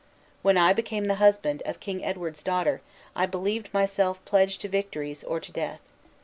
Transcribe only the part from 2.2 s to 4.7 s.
daughter, I believed myself pledged to